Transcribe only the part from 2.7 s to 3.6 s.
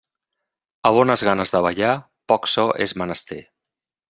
és menester.